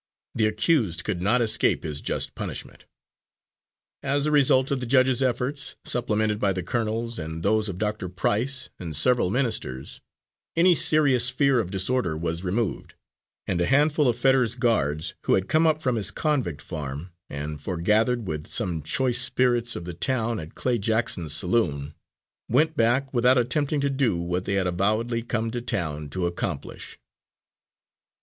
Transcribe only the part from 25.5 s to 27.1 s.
to town to accomplish.